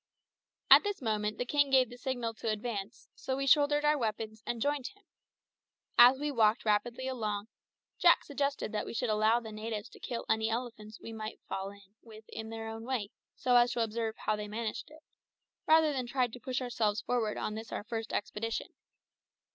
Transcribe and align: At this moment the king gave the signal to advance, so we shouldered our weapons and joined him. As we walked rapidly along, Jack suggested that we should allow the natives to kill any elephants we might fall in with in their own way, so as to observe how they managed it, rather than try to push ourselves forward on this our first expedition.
At 0.71 0.81
this 0.81 0.99
moment 0.99 1.37
the 1.37 1.45
king 1.45 1.69
gave 1.69 1.91
the 1.91 1.97
signal 1.99 2.33
to 2.39 2.49
advance, 2.49 3.07
so 3.13 3.37
we 3.37 3.45
shouldered 3.45 3.85
our 3.85 3.99
weapons 3.99 4.41
and 4.47 4.59
joined 4.59 4.87
him. 4.95 5.03
As 5.95 6.17
we 6.17 6.31
walked 6.31 6.65
rapidly 6.65 7.07
along, 7.07 7.49
Jack 7.99 8.23
suggested 8.23 8.71
that 8.71 8.87
we 8.87 8.95
should 8.95 9.11
allow 9.11 9.39
the 9.39 9.51
natives 9.51 9.89
to 9.89 9.99
kill 9.99 10.25
any 10.27 10.49
elephants 10.49 10.99
we 10.99 11.13
might 11.13 11.39
fall 11.47 11.69
in 11.69 11.93
with 12.01 12.23
in 12.29 12.49
their 12.49 12.67
own 12.67 12.83
way, 12.83 13.11
so 13.35 13.55
as 13.57 13.73
to 13.73 13.83
observe 13.83 14.15
how 14.25 14.35
they 14.35 14.47
managed 14.47 14.89
it, 14.89 15.03
rather 15.67 15.93
than 15.93 16.07
try 16.07 16.25
to 16.25 16.39
push 16.39 16.63
ourselves 16.63 17.01
forward 17.01 17.37
on 17.37 17.53
this 17.53 17.71
our 17.71 17.83
first 17.83 18.11
expedition. 18.11 18.69